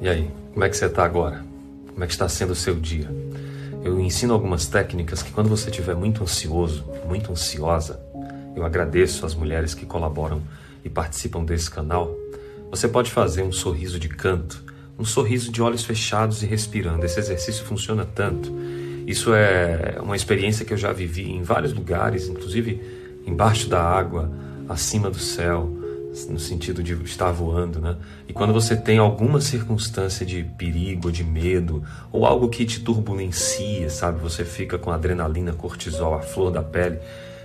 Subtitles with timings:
[0.00, 1.42] E aí, como é que você está agora?
[1.88, 3.08] Como é que está sendo o seu dia?
[3.82, 7.98] Eu ensino algumas técnicas que quando você estiver muito ansioso, muito ansiosa,
[8.54, 10.42] eu agradeço as mulheres que colaboram
[10.84, 12.14] e participam desse canal.
[12.70, 14.62] Você pode fazer um sorriso de canto,
[14.98, 17.04] um sorriso de olhos fechados e respirando.
[17.04, 18.52] Esse exercício funciona tanto.
[19.06, 22.80] Isso é uma experiência que eu já vivi em vários lugares, inclusive
[23.26, 24.30] embaixo da água,
[24.68, 25.85] acima do céu
[26.24, 27.96] no sentido de estar voando, né?
[28.26, 33.90] E quando você tem alguma circunstância de perigo, de medo, ou algo que te turbulencia,
[33.90, 34.20] sabe?
[34.20, 36.98] Você fica com adrenalina, cortisol, a flor da pele.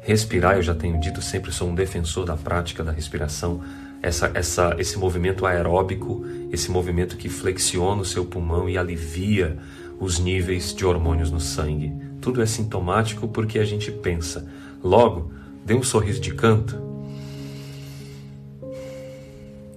[0.00, 3.60] Respirar, eu já tenho dito, sempre sou um defensor da prática da respiração.
[4.00, 9.58] Essa, essa, esse movimento aeróbico, esse movimento que flexiona o seu pulmão e alivia
[10.00, 11.92] os níveis de hormônios no sangue.
[12.20, 14.46] Tudo é sintomático porque a gente pensa.
[14.82, 15.30] Logo,
[15.64, 16.93] dê um sorriso de canto